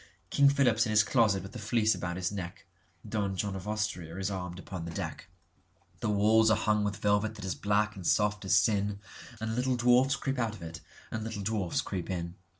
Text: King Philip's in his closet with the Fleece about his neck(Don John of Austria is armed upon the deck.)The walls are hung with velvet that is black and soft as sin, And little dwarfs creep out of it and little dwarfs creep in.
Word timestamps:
King 0.31 0.49
Philip's 0.49 0.87
in 0.87 0.89
his 0.89 1.03
closet 1.03 1.43
with 1.43 1.51
the 1.51 1.59
Fleece 1.59 1.93
about 1.93 2.15
his 2.15 2.31
neck(Don 2.31 3.35
John 3.35 3.55
of 3.55 3.67
Austria 3.67 4.17
is 4.17 4.31
armed 4.31 4.57
upon 4.57 4.83
the 4.85 4.89
deck.)The 4.95 6.09
walls 6.09 6.49
are 6.49 6.57
hung 6.57 6.83
with 6.83 6.97
velvet 6.97 7.35
that 7.35 7.45
is 7.45 7.53
black 7.53 7.95
and 7.95 8.07
soft 8.07 8.43
as 8.43 8.55
sin, 8.55 8.97
And 9.39 9.53
little 9.55 9.75
dwarfs 9.75 10.15
creep 10.15 10.39
out 10.39 10.55
of 10.55 10.63
it 10.63 10.81
and 11.11 11.23
little 11.23 11.43
dwarfs 11.43 11.81
creep 11.81 12.09
in. 12.09 12.33